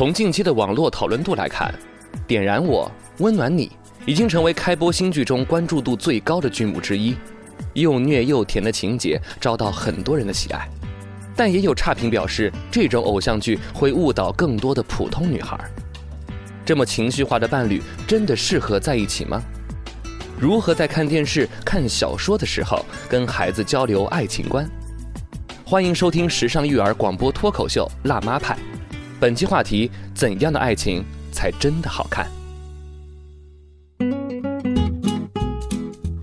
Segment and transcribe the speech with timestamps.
[0.00, 1.70] 从近期的网络讨论度来看，
[2.26, 3.68] 《点燃我，温暖你》
[4.06, 7.14] 已经成为开播新剧中关注度最高的剧目之一，
[7.74, 10.66] 又虐又甜的情节遭到很多人的喜爱。
[11.36, 15.60] 但也有差评表示，这种偶像剧会误导更多的普通女孩。
[16.64, 19.42] 这么情绪化的伴侣，真的适合在一起吗？
[20.38, 24.66] 如何在看电视、看小说的时候跟孩子交流爱情观？
[25.62, 28.54] 欢迎收听时尚育儿广播脱口秀《辣妈派》，
[29.20, 32.26] 本期话题：怎样的爱情才真的好看？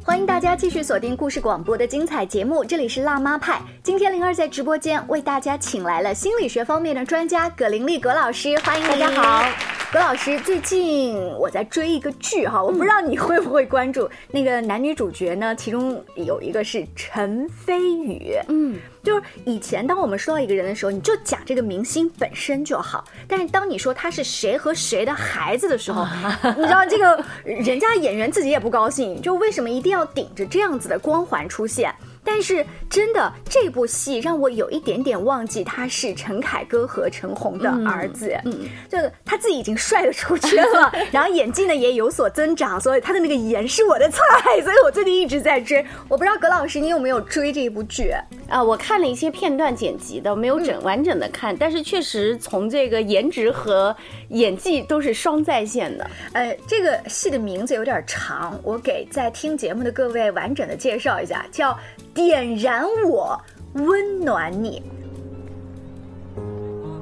[0.03, 3.61] 欢迎大家继续锁定故事广播的精彩节目，这里是辣妈派。
[3.83, 9.45] 今天灵儿在直播间为大家请来了心理学方面的专家葛玲丽葛老师，欢迎大家好。
[9.89, 15.55] 葛老师，最近我在追一个剧哈，我不知道你会不会关注那个男女主角呢？
[15.55, 26.05] 其中有一个是陈飞宇，嗯，就是以前当我们说到一个人的时候，你就讲这个明星本身就好，但是当你说他是谁和谁的孩子的时候，
[26.57, 31.95] 你知道这个人家演员自己也不高兴，就为什么一定要顶着这样子的光环出现？
[32.27, 44.19] 但是真的，这部戏让我有一点点忘记他是陈凯歌和陈红的儿子，嗯，就他自己已经帅的出圈了， 然后演技呢也有所增长，所以他的那个颜是我的菜，
[44.61, 45.83] 所以我最近一直在追。
[46.09, 48.11] 我不知道葛老师你有没有追这一部剧
[48.49, 48.63] 啊？
[48.63, 53.95] 我看了一些片段剪辑的，没有整完整的看，但是确实从这个颜值和
[54.29, 56.09] 演技都是双在线的。
[56.33, 61.77] 呃，这个戏的名字有点长，我给在听节目的各位完整的介绍一下，叫。
[62.13, 63.39] 点燃我，
[63.73, 64.81] 温暖你。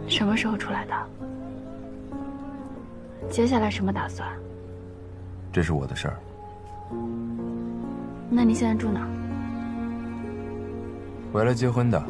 [0.10, 0.94] 什么时候出来的？
[3.30, 4.28] 接下来什么打算？
[5.54, 6.20] 这是我的事儿。
[8.30, 9.08] 那你现在住哪？
[11.36, 12.02] 回来结婚的。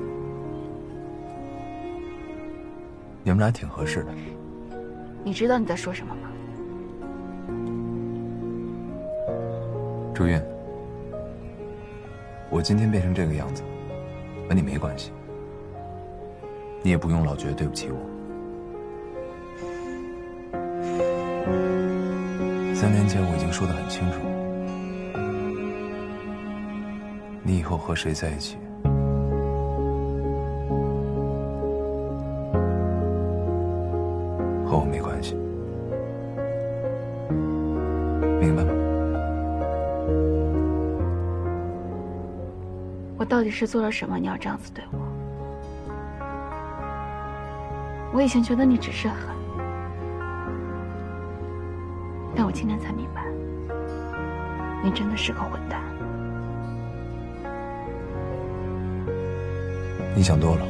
[3.24, 4.14] 你们俩挺合适的。
[5.24, 6.30] 你知道你在说什么吗？
[10.14, 10.40] 朱韵。
[12.52, 13.64] 我今天变成这个样子，
[14.48, 15.12] 和你没关系，
[16.84, 17.98] 你也不用老觉得对不起我。
[22.76, 24.20] 三年前我已经说的很清楚，
[27.42, 28.56] 你以后和谁在一起，
[38.40, 38.72] 明白吗？
[43.18, 44.18] 我到底是做了什么？
[44.18, 45.00] 你要这样子对我？
[48.14, 49.18] 我以前觉得你只是狠，
[52.36, 53.26] 但我今天才明白，
[54.84, 55.82] 你真的是个混蛋。
[60.16, 60.66] 你想多了，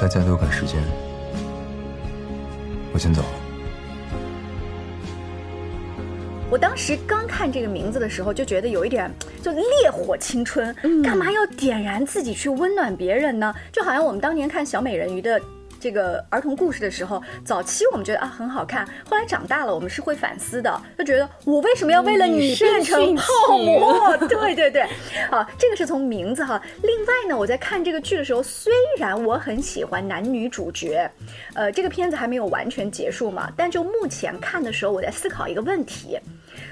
[0.00, 0.80] 大家都赶时间，
[2.92, 3.37] 我先走了。
[6.50, 9.10] 我当时刚看这个名字的时候，就觉得有一点
[9.42, 13.54] 就烈火青春，干嘛要点燃自己去温暖别人呢？
[13.70, 15.38] 就好像我们当年看小美人鱼的
[15.78, 24.16] 这个儿童故事的时候，早期我们觉得啊很好看，后来长大了我们是会反思的，就觉得我为什么要为了你变成泡沫？
[24.26, 24.86] 对对对，
[25.30, 26.60] 好，这个是从名字哈。
[26.82, 31.08] 另外呢，我在看这个剧的时候，虽然我很喜欢男女主角，
[31.54, 36.18] 呃，这个片子还没有完全结束嘛，但就目前看的时候，我在思考一个问题。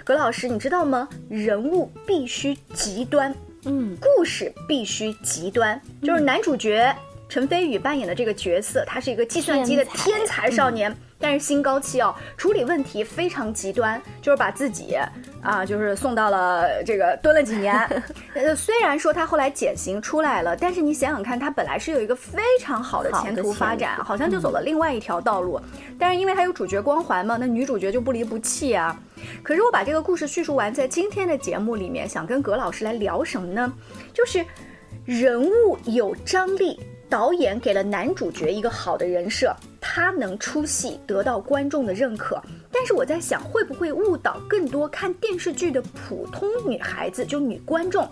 [0.06, 1.09] 葛老师，你知道吗？
[1.28, 3.34] 人物必须极端，
[3.65, 5.81] 嗯，故事必须极端。
[6.00, 6.94] 就是男主角
[7.28, 10.97] 陈飞宇扮演的这个角色，他是一个计算机的天才少年。
[11.19, 14.97] 但是心高气傲，处理问题非常极端，就是把自己
[15.43, 17.75] 啊，就是送到了这个蹲了几年。
[18.34, 25.60] 呃，虽然说他后来减刑出来了，但是你想想看，他本来是有一个非常好的前途发展，好像就走了另外一条道路。
[25.99, 28.94] 但是因为他有主角光环嘛，那女主角就不离不弃啊。
[29.43, 33.72] 可是我把这个故事叙述完，在今天的节目里面，想跟葛老师来聊什么呢？
[34.12, 34.44] 就是
[35.05, 36.78] 人物有张力。
[37.09, 42.43] 导演给了男主角一个好的人设，他能出戏，得到观众的认可。
[42.73, 48.11] 但是我在想，会不会误导更多看电视剧的普通女孩子，就女观众，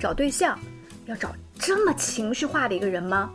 [0.00, 0.58] 找对象
[1.06, 3.30] 要找这么情绪化的一个人吗？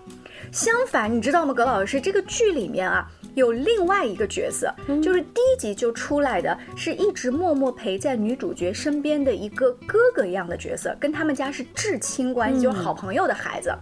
[0.51, 3.09] 相反，你知道吗，葛老师，这个剧里面啊。
[3.39, 4.71] 有另外一个角色，
[5.01, 13.73] 就是第一集就出来的，是一直默默陪在女主角身边的一个哥哥一样的角色，跟他们家是至亲关系，就是好朋友的孩子。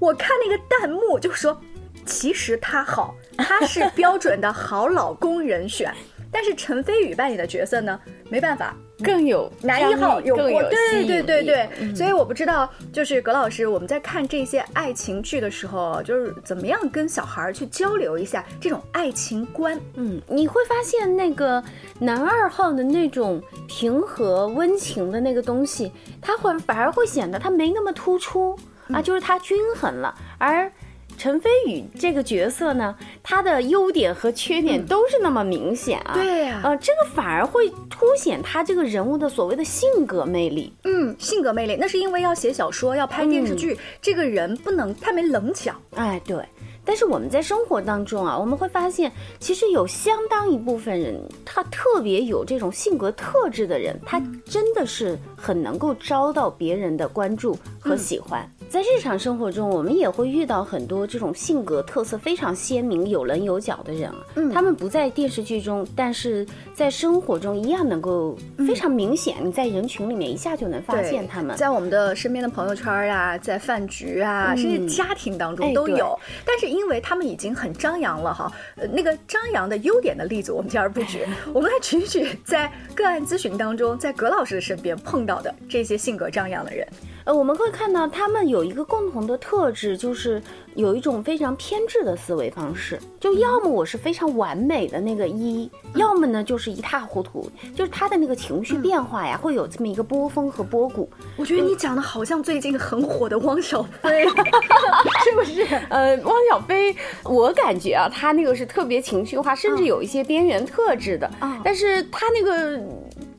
[0.00, 1.58] 我看那个弹幕就说，
[2.04, 5.92] 其实他好，他是标准的好老公人选。
[6.32, 7.98] 但是陈飞宇扮演的角色呢，
[8.28, 19.78] 没办法，更有男一号有更过，有对对对对，嗯所以我不知道，就是葛老师，我们在看这些爱情剧的时候，就是怎么样跟小孩儿去交流一下这种爱情观。
[19.94, 21.62] 嗯，你会发现那个
[21.98, 28.58] 男二号的那种平和温情的那个东西，他会反而会显得他没那么突出
[28.88, 30.70] 啊，就是他均衡了，而。
[31.16, 36.12] 陈飞宇这个角色呢，他的优点和缺点都是那么明显啊。
[36.14, 40.72] 对呀呃，这个反而会凸显他这个人物的所谓的性格魅力。
[40.84, 45.72] 嗯，性格魅力，那是因为要写小说，要拍电视剧，这个人不能太没棱角。
[45.94, 46.44] 哎，对。
[46.84, 49.10] 但是我们在生活当中啊，我们会发现，
[49.40, 58.48] 其实有相当一部分人，他特别有这种性格特质的人，他真的是很能够招到别人的关注和喜欢。
[58.68, 64.16] 在日常生活中，我们也会遇到很多这种性格特色非常鲜明、有棱有角的人啊。
[64.34, 71.56] 嗯他们不在电视剧中，但是在生活中一样能够非常明显，你在人群里面一下就能发现他们。
[71.56, 76.18] 在我们的身边的朋友圈啊，在饭局啊，甚至家庭当中都有。
[76.44, 81.24] 但是因为他们已经很张扬了哈，呃，那个张扬的优点的例子我们 今儿不举，
[81.54, 86.86] 我们来举一举在个案咨询当中，在葛老师的身边碰到的这些性格张扬的人。
[87.26, 90.40] 呃，我们会看到他们有一个共同的特质，就是
[90.76, 92.96] 有一种非常偏执的思维方式。
[93.18, 97.50] 就要么我是非常完美的那个一，要么呢就是一塌糊涂。
[97.74, 101.10] 就是他的那个情绪变化呀，会有这么一个波峰和波谷。
[101.36, 104.24] 我觉得你讲的好像最近很火的汪小菲
[105.24, 105.62] 是不是？
[105.88, 106.94] 呃，汪小菲，
[107.24, 111.28] 我感觉啊，他那个是特别情绪化，甚至有一些边缘特质的。
[111.42, 112.80] 嗯但是他那个。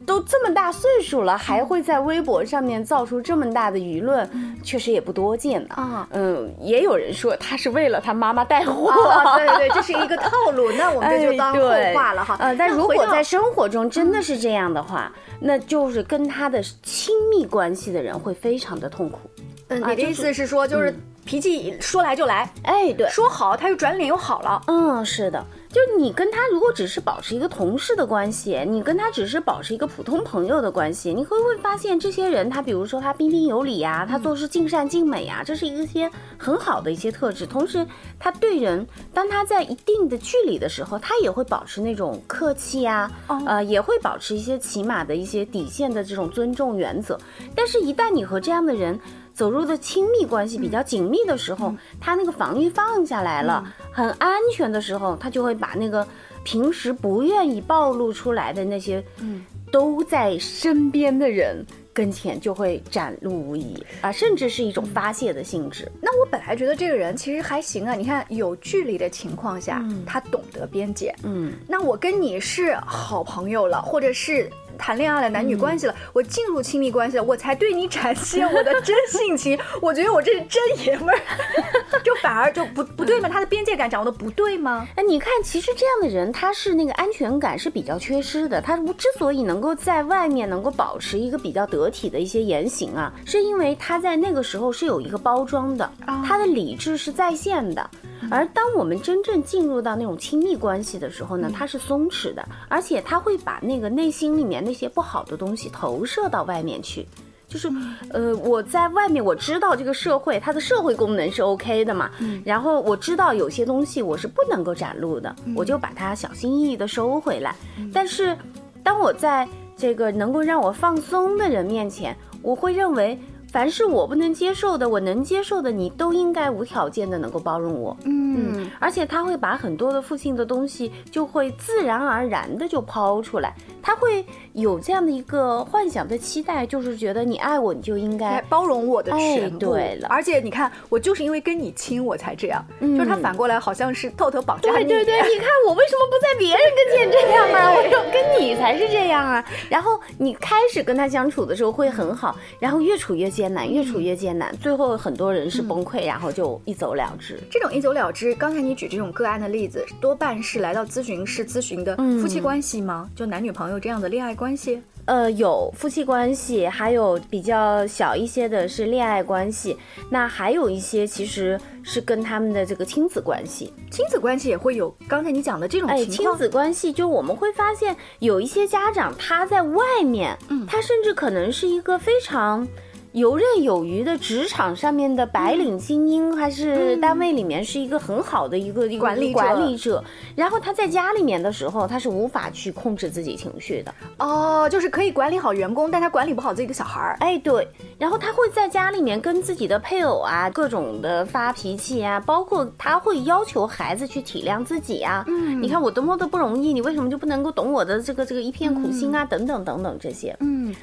[0.07, 4.27] 都这么大岁数了，还会在微博上面造出这么大的舆论，
[4.63, 8.89] 确实也不多见的啊嗯，也有人说他是为了他妈妈带货。
[8.89, 11.59] 啊，对对，这是一个套路，那我们这就当后
[11.94, 12.38] 话了哈。
[12.39, 15.12] 呃，但如果在生活中真的是这样的话，
[15.42, 19.30] 那就是跟他的亲密关系的人会非常的痛苦。
[19.68, 20.95] 嗯，你的意思是说，就是
[21.27, 24.62] 脾气说来就来，哎，对，说好他又转脸又好了。
[24.68, 37.45] 嗯，是的，就是你跟他如果只是保持一个同事的关系，你跟他只是保持一个普通朋友的关系，你会不会发现这些人，他比如说他彬彬有礼呀、他做事尽善尽美呀、这是一些很好的一些特质。
[37.45, 37.85] 同时，
[38.18, 43.12] 他对人，当他在一定的距离的时候，他也会保持那种客气呀、
[43.45, 47.19] 呃，也会保持一些起码的一些底线的这种尊重原则。
[47.53, 48.97] 但是，一旦你和这样的人，
[49.38, 56.06] 走入的亲密关系比较紧密的时候，他那个防御放下来了，很安全的时候，他就会把那个
[56.44, 59.45] 平时不愿意暴露出来的那些，嗯。
[59.69, 61.62] 都在身边的人
[61.92, 65.92] 跟前就会展露无遗啊，甚至是一种发泄的性质。
[66.01, 71.13] 那我本来觉得这个人其实还行啊，你看有距离的情况下，他懂得边界。
[71.24, 79.59] 嗯，那我跟你是好朋友了，或者是谈恋爱了、男女关系了，我进入亲密关系了，我才对你展现我的真性情。
[79.81, 81.19] 我觉得我这是真爷们儿，
[82.03, 83.30] 就反而就不不对吗？
[83.30, 84.88] 他的边界感掌握的不对吗？
[84.96, 88.62] 哎，你看，其实这样的人，他是那个安全感是比较缺失的。
[88.62, 95.90] 他之所以能够在外面能够保持一个比较得体的一些言行啊，是因为他在那个时候是有一个包装的，
[96.25, 97.90] 他的理智是在线的。
[98.30, 107.08] 而当我们真正进入到那种亲密关系的时候呢，他是松弛的，而且他会把那个内心里面那些不好的东西投射到外面去。
[107.47, 107.69] 就是，
[108.09, 112.09] 呃，我在外面我知道这个社会它的社会功能是 OK 的嘛，
[112.44, 117.56] 然后我知道有些东西我是不能够展露的，我就把它小心翼翼的收回来。
[117.94, 118.37] 但是，
[118.83, 123.18] 当我在这个能够让我放松的人面前，我会认为。
[123.57, 127.97] 凡是我不能接受的，我能接受的，你都应该无条件的能够包容我。
[128.06, 133.56] 嗯，而且他会把很多的负性的东西，就会自然而然的就抛出来。
[133.81, 134.23] 他会
[134.54, 139.71] 有这样的一个幻想的期待，就是觉得你爱我，你就应该包容我的全部。
[139.71, 142.64] 哎对了而且你看，我就是因为跟你亲，我才这样。
[142.80, 144.85] 嗯就是他反过来好像是偷偷绑架你。
[144.85, 147.73] 对对对，你看我为什么不在别人跟前这样啊？
[147.73, 149.44] 我说跟你才是这样啊。
[149.68, 157.39] 然后你开始跟他相处的时候会很好，然后越处越艰难，越处越艰难，最后很多人是崩溃，然后就一走了之。
[157.49, 163.09] 这种一走了之，刚才你举这种个案的例子，多半是来到咨询室咨询的嗯夫妻关系吗？
[163.16, 164.81] 就男女朋友这样的恋爱关系？
[165.06, 169.77] 呃，有夫妻关系，还有比较小一些的是恋爱关系，
[170.09, 173.73] 那还有一些其实是跟他们的这个亲子关系。
[173.89, 176.37] 亲子关系也会有刚才你讲的这种哎，情况。
[176.37, 182.68] 亲子关系就我们会发现有一些家长他在外面，嗯他甚至可能是一个非常。
[183.14, 190.04] 游刃有余的职场上面的白领精英，还是单位里面是一个很好的一个管理管理者。
[190.35, 193.94] 然后他在家里面的时候，他是无法去控制自己情绪的。
[194.19, 197.18] 哦，就是可以管理好员工，但他管理不好自己的小孩儿。
[197.19, 205.23] 哎，对，然后他会在家里面跟自己的配偶啊，各种的发脾气啊，包括他会要求孩子去体谅自己啊。
[205.28, 209.26] 嗯，你看我多么的不容易，你为什么就不能够懂我的这个这个一片苦心啊？
[209.26, 210.35] 等等等等这些。
[210.42, 210.76] 嗯，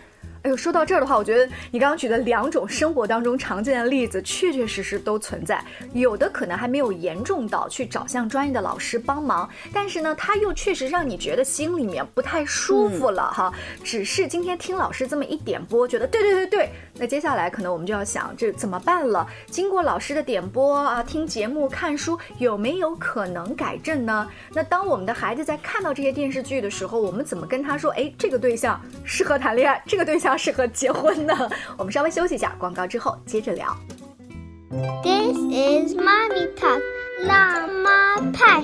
[0.45, 5.65] 哎呦，说到这儿的话，我觉得你刚刚举的两种生活当中常见的例子，确确实实都存在。
[5.95, 13.51] 有的可能还没有严重到去找向专业的老师帮忙，但是呢，他又确实让你觉得心里面不太舒服了哈。
[13.83, 19.27] 只是今天听老师这么一点播，觉得对对对对，那接下来可能我们就要想这怎么办了。
[19.47, 24.29] 经过老师的点播啊，听节目、看书，有没有可能改正呢？
[24.53, 27.91] 那当我们的孩子在看到这些电视剧的时候，我们怎么跟他说？
[27.93, 31.51] 哎，这个对象适合谈恋爱，这个对象适合结婚的？
[31.77, 33.77] 我们稍微休息一下，广告之后接着聊。
[35.03, 36.83] This is Mommy Talk
[37.27, 38.63] 辣妈派。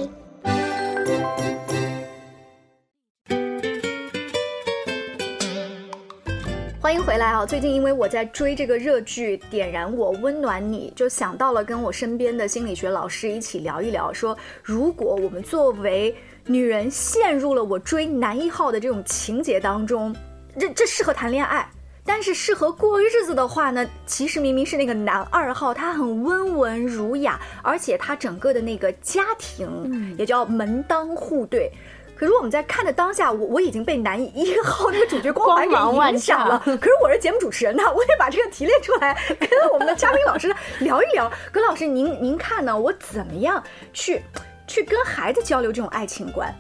[6.83, 7.47] 欢迎回来啊！
[7.47, 16.13] 最近因为我在追这个热剧《点燃我，温暖你》，就想到了跟我身边的心理学老师一起聊一聊，说如果我们作为
[16.47, 20.13] 女人陷入了我追男一号的这种情节当中，
[20.59, 21.69] 这这适合谈恋爱。
[22.03, 31.71] 但是适合过日子的话呢，其实明明是那个男二号，他很温文儒雅，而且他整个的那个家庭也叫门当户对。
[32.17, 36.59] 可是我们在看的当下，我我已经被男一号那个主角光环给影响了。
[36.65, 41.31] 可是我是节目主持人呐，我也把这个提炼出来，跟我们的嘉宾老师聊一聊。
[41.53, 42.77] 葛老师，您您看呢？
[42.77, 44.23] 我怎么样去
[44.67, 46.53] 去跟孩子交流这种爱情观？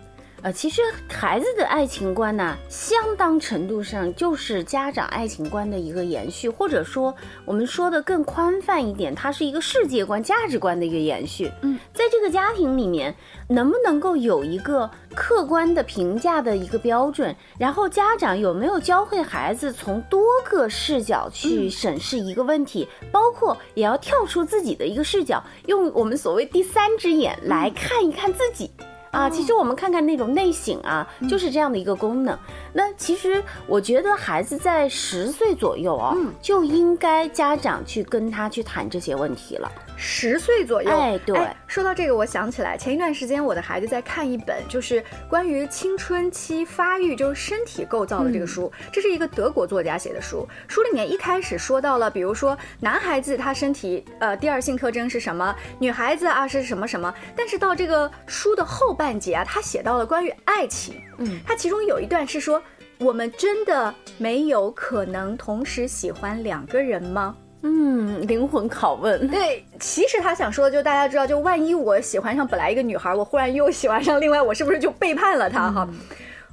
[0.42, 11.52] 呃，其实孩子的爱情观呢，相当程度上就是家长爱情观的一个延续，或者说我们说的更宽泛一点，它是一个世界观、价值观的一个延续。
[11.61, 13.14] 嗯，在这个家庭里面，
[13.49, 17.37] 能不能够有一个客观的评价的一个标准？
[17.59, 28.70] 然后家长有没有教会孩子从多个视角去审视一个问题，包括也要跳出自己的一个视角，用我们所谓第三只眼来看一看自己。
[29.11, 32.38] 啊，其实我们看看那种内省啊，就是这样的一个功能。
[32.73, 39.71] 那其实我觉得孩子在十岁左右啊，就应该家长去跟他去谈这些问题了。
[39.97, 48.73] 十岁左右，哎对说到这个，我想起来前一段时间我的孩子在看一本就是关于青春期发育，就是身体构造的这个书。
[48.90, 62.62] 这是一个德国作家写的书，书里面一开始说到了，比如说男孩子他身体呃第二性特征是什么，女孩子啊是什么什么，但是到这个书的后半截啊，他写到了关于爱情，嗯，他其中有一段是说。
[63.02, 67.35] 我们真的没有可能同时喜欢两个人吗？
[67.62, 69.26] 嗯，灵魂拷问。
[69.26, 75.88] 对，其实他想说的，就大家知道，就万一我喜欢上本来一个女孩，我忽然又喜欢上另外，我是不是就背叛了她哈？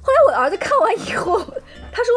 [0.00, 1.38] 后来我儿子看完以后，
[1.92, 2.14] 他说：“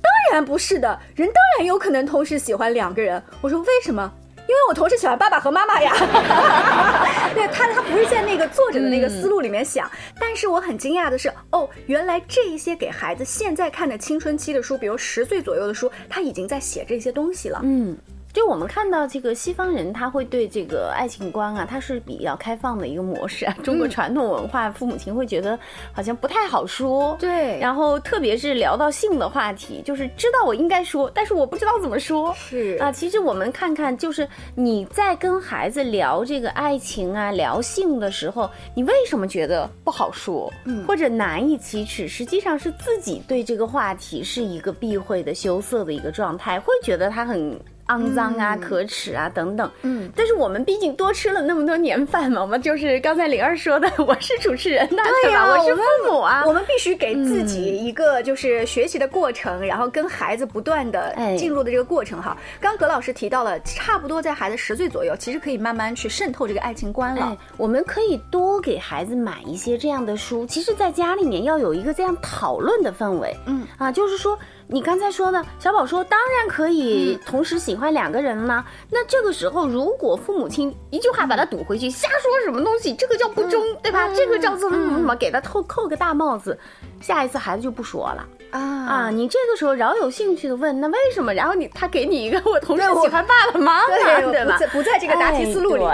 [0.00, 4.10] 当然不是的，人当然有可能同时喜欢两个人。”我说：“为什么？”
[4.46, 5.92] 因为我同时喜欢爸爸和妈妈呀。
[7.34, 17.60] 对他，他不是在那个作者的那个思路里面想，但是我很惊讶的是，哦，原来这一些给孩子现在看的青春期的书，比如十岁左右的书，他已经在写这些东西了。
[17.62, 17.96] 嗯。
[18.34, 23.56] 就我们看到这个西方人，他会对这个爱情观啊，他是比较开放的一个模式啊。
[23.62, 25.56] 中国传统文化，父母亲会觉得
[25.92, 27.16] 好像不太好说。
[27.20, 32.34] 对然后特别是聊到性的话题，就是知道我应该说，但是我不知道怎么说。
[32.34, 42.08] 是啊，其实我们看看，就是你在跟孩子聊这个爱情啊、聊性的时候，你为什么觉得不好说，嗯或者难以启齿？
[42.08, 47.56] 实际上是自己对这个话题是一个避讳的、羞涩的一个状态，会觉得他很。
[47.88, 55.52] 肮脏啊、可耻啊等等，嗯，但是我们毕竟多吃了那么多年饭嘛，我们就是刚才灵儿说的，我是主持人呐，对呀、吧？
[55.52, 62.36] 我是父母啊，我们必须给自己一个就是学习的过程，然后跟孩子不断的哎进入的这个过程哈。
[62.60, 70.46] 刚葛老师提到了，差不多在孩子十岁左右，其实可以慢慢去渗透这个爱情观了哎。，我们可以多给孩子买一些这样的书。
[70.46, 73.36] 其实，在家里面要有一个这样讨论的氛围。
[73.46, 78.64] 嗯啊，就是说，你刚才说的，小宝说，当然可以同时喜欢两个人啦。
[78.90, 84.08] 那这个时候，如果父母亲一句话把他堵回去，瞎说什么东西，这个叫不忠，对吧？
[84.14, 86.58] 这个叫做什么什么，给他扣扣个大帽子，
[87.00, 88.26] 下一次孩子就不说了。
[88.50, 91.34] 啊啊，你这个时候饶有兴趣的问，那为什么？
[91.34, 94.66] 然后你他给你一个我同时喜欢爸爸妈妈， 对对吧不在？
[94.68, 95.84] 不在这个答题思路里。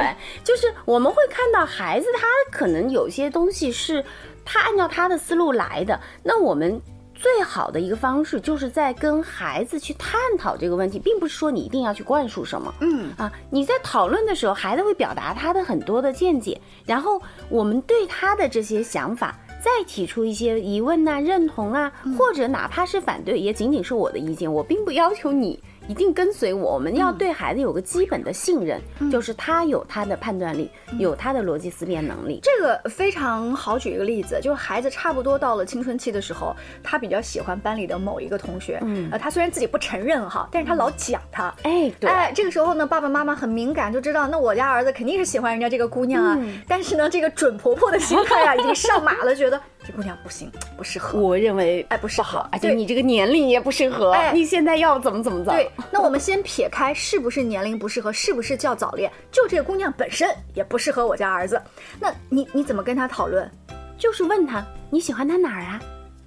[0.45, 4.05] 就是我们会看到孩子他可能有些东西是
[4.45, 6.81] 他按照他的思路来的，那我们。
[7.21, 12.75] 最好的一个方式就是在跟孩子去探讨这个问题，并不是说你一定要去灌输什么。
[12.81, 26.75] 嗯啊，你在讨论的时候，孩子会表达他的很多的见解，然后我们对他的这些想法再提出一些疑问呐、认同啊，或者哪怕是反对，也仅仅是我的意见，我并不要求你一定跟随我。
[26.75, 28.81] 我们要对孩子有个基本的信任，
[29.11, 30.71] 就是他有他的判断力，
[31.01, 32.39] 有他的逻辑思辨能力。
[32.45, 41.53] 这个非常好，举一个例子，就是孩子差不多到了青春期的时候，他比较喜欢班里的某一个同学，嗯呃，他虽然自己不承认哈，但是他老讲他。
[41.65, 46.37] 哎，对，哎，这个时候呢，爸爸妈妈很敏感，就知道那我家儿子肯定是喜欢人家这个姑娘啊。
[46.39, 51.19] 嗯但是呢，这个准婆婆的心态啊，已经上马了，觉得这姑娘不行，不适合。
[51.19, 55.51] 我认为哎，不适合，而且对你这个年龄也不适合，哎你现在要怎么怎么着？
[55.51, 61.61] 对，那我们先撇开是不是年龄不适合，是不是叫早恋，就这个姑娘本身也不适合我家儿子。
[61.99, 63.51] 那你你怎么跟他讨论？
[63.99, 65.81] 就是问他你喜欢他哪儿啊？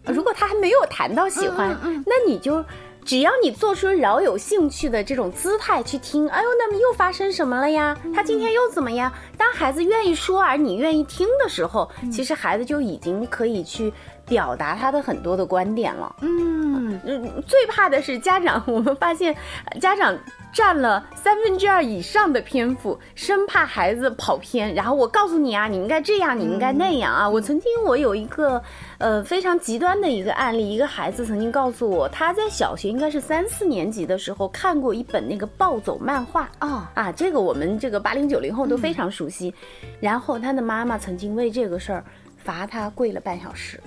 [0.06, 2.64] 如果他还没有谈到喜欢，那你就
[3.06, 7.98] 只要你做出饶有兴趣的这种姿态去听，哎呦，那么又发生什么了呀？
[8.16, 9.12] 他今天又怎么样？
[9.38, 13.92] 当孩子愿意说而你愿意听的时候，其实孩子就已经可以去
[14.26, 16.16] 表达他的很多的观点了。
[16.22, 20.18] 嗯，嗯，最怕的是家长，我们发现呃家长
[20.54, 24.74] 占了三分之二以上的篇幅，生怕孩子跑偏。
[24.74, 27.28] 然后我告诉你啊，你应该这样，你应该那样啊。
[27.28, 28.62] 我曾经我有一个
[28.98, 36.50] 呃非常极端的一个案例，一个孩子曾经告诉我，他在小学应该是三四年级的时候看过一本那个暴走漫画。
[36.62, 39.54] 哦，啊，这个我们这个八零九零后都非常熟悉。
[40.00, 42.04] 然后他的妈妈曾经为这个事儿
[42.44, 43.80] 罚他跪了半小时。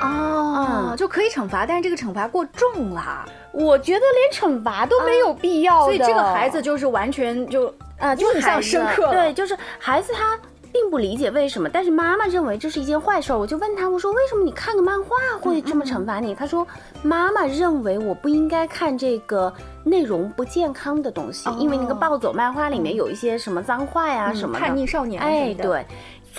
[0.00, 10.38] 哦，就可以惩罚，但是这个惩罚过重了，我觉得连惩罚都没有必要的、所以这个孩子就是完全就啊，就是印象深刻对，就是孩子他
[10.70, 13.38] 并不理解为什么，但是妈妈认为这是一件坏事儿。
[13.38, 16.32] 我就问他，我说为什么你看个漫画会这么惩罚你？
[16.32, 16.64] 他说
[17.02, 19.52] 妈妈认为我不应该看这个
[19.82, 25.84] 内容不健康的东西，因为那个暴走漫画里面有一些什么脏话呀、什么的叛逆少年哎，对。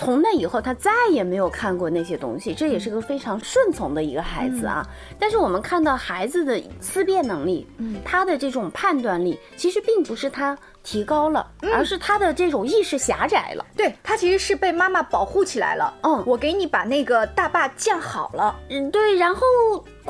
[0.00, 4.82] 从那以后，他再也没有看过那些东西，这也是个非常顺从的一个孩子啊。
[5.18, 13.66] 但是我们看到孩子的思辨能力，嗯，他的这种判断力，其实并不是他提高了，而是他的这种意识狭窄了。
[13.76, 15.92] 对他其实是被妈妈保护起来了。
[16.02, 18.58] 嗯我给你把那个大坝建好了。
[18.70, 19.16] 嗯，对。
[19.16, 19.42] 然后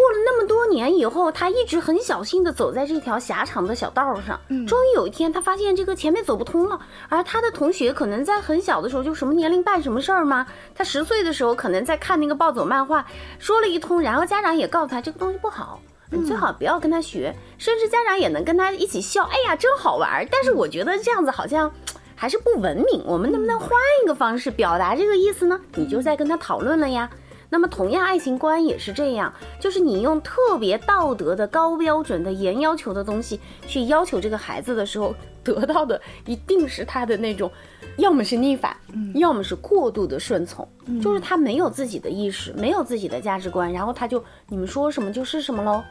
[0.01, 4.41] 过了那么多年以后，他一直很小心的走在这条狭长的小道上。
[4.49, 6.81] 嗯，终于有一天，他发现这个前面走不通了。
[7.11, 10.47] 而他的同学可能在很小的时候就什么年龄办什么事儿吗？
[10.75, 13.07] 他十岁的时候可能在看那个暴走漫画，
[13.39, 15.83] 说了一通，然后家长也告诉他这个东西不好。
[16.11, 20.27] 你最好不要跟他学，甚至家长也能跟他一起笑，哎呀，真好玩儿。
[20.33, 21.71] 但是我觉得这样子好像
[22.17, 23.69] 还是不文明，我们能不能换
[24.03, 25.61] 一个方式表达这个意思呢？
[25.75, 27.11] 你就在跟他讨论了呀。
[27.51, 37.51] 那么同样，爱情观也是这样，就是你用特别道德的、高标准的、严要求的东西去要求这个孩子的时候，得到的一定是他的那种，
[37.97, 38.77] 要么是逆反，
[39.15, 40.67] 要么是过度的顺从，
[41.03, 45.83] 就是他没有自己的意识，没有自己的价值观，然后他就你们说什么就是什么喽。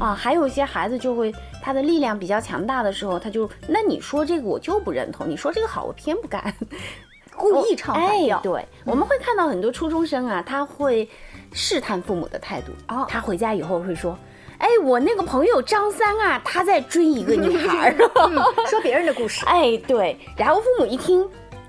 [0.00, 6.54] 啊，还有一些孩子就会他的力量比较强大的时候，他就那你说这个我就不认同，你说这个好我偏不干。
[7.38, 11.08] 故意唱反哎调，，对，我们会看到很多初中生啊，他会
[11.52, 12.72] 试探父母的态度。
[12.88, 14.18] 哦他回家以后会说
[14.58, 17.96] ：“哎，我那个朋友张三啊，他在追一个女孩儿。
[18.28, 18.34] 嗯
[18.66, 19.46] 说别人的故事。
[19.46, 21.26] 哎，对，然后父母一听，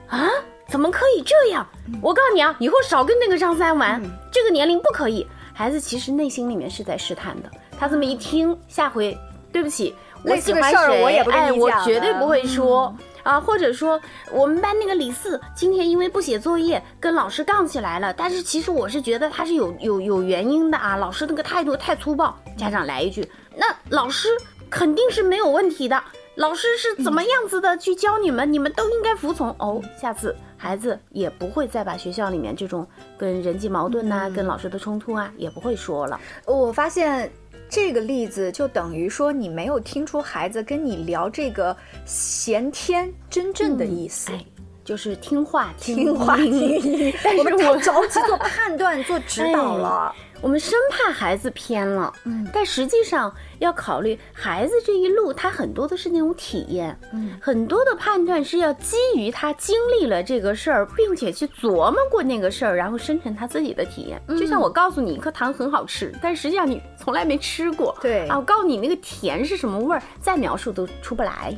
[0.07, 0.27] 啊，
[0.67, 1.65] 怎么可以这样？
[2.01, 4.01] 我告诉你啊，以后少跟那个张三玩，
[4.31, 5.25] 这个年龄不可以。
[5.53, 9.17] 孩子其实内心里面是在试探的，他这么一听，下回
[9.51, 12.95] 对不起，我喜欢谁，事儿我也不跟哎，我你讲了绝对不会说。
[13.23, 13.99] 啊，或者说
[14.31, 22.37] 我们班那个李四今天因为不写作业跟老师杠起来了，但是其实我是觉得他是有有有原因的啊，老师那个态度太粗暴。
[22.57, 24.27] 家长来一句，那老师
[24.69, 26.01] 肯定是没有问题的，
[26.35, 29.81] 老师是怎么样子的去教你们，你们都应该服从哦。
[29.97, 32.85] 下次孩子也不会再把学校里面这种
[33.17, 36.19] 跟人际矛盾呐、跟老师的冲突啊，也不会说了。
[36.45, 37.31] 我发现
[37.69, 44.31] 这个例子就等于说你没有听出孩子跟你聊这个闲天真正的意思。
[44.31, 44.43] 哎，
[44.83, 50.13] 就是听话听话听音， 但我是我们太着急做判断、做指导了。
[50.41, 64.21] 我们生怕孩子偏了，嗯但实际上要考虑孩子这一路，他很多的是那种体验，嗯很多的判断是要基于他经历了这个事儿，并且去琢磨过那个事儿，然后生成他自己的体验。
[64.27, 71.53] 嗯就像我告诉你一颗糖很好吃，但实际上你从来没吃过，对啊，我告诉你那个甜是什么味儿，再描述都出不来。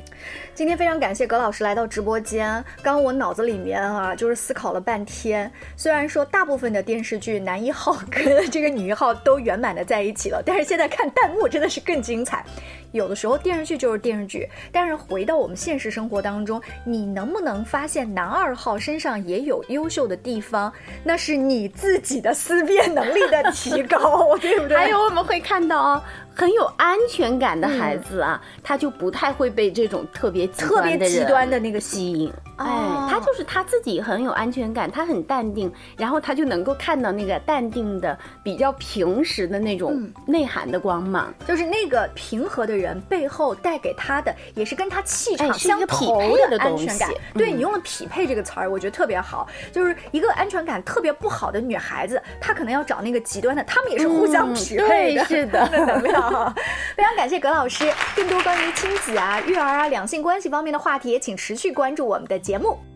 [0.53, 2.63] 今天非常感谢葛老师来到直播间。
[2.83, 5.51] 刚刚我脑子里面啊，就是思考了半天。
[5.77, 10.41] 虽然说大部分的电视剧男一号跟这个跟女一号都圆满的在一起了。
[10.45, 12.45] 但是现在看弹幕真的是更精彩。
[12.93, 20.71] 有的时候电视剧就是电视剧，但是回到我们现实生活当中，你能不能发现男二号身上也有优秀的地方？
[21.03, 24.77] 那是你自己的思辨能力的提高， 对不对？
[24.77, 26.03] 还有我们会看到哦，
[26.33, 32.31] 很有安全感的孩子啊，他就不太会被这种特别特别极端的那个吸引。
[32.61, 41.33] 哦哎，他就是他自己很有安全感，他很淡定，然后他就能够看到那个淡定的、比较平时的那种嗯内涵的光芒。
[41.47, 47.17] 就是那个平和的人背后带给他的，也是跟他气场相投匹配的东安全感西。
[47.33, 49.47] 对嗯你用了“匹配”这个词儿，我觉得特别好。
[49.71, 56.53] 就是一个安全感特别不好的女孩子，她可能要找那个极端的，他们也是互相嗯匹配的，是的的能量啊。
[56.95, 62.90] 非常感谢葛老师，更多关于亲子啊、育儿啊、两性关系方面的话题，也请持续关注我们的节目。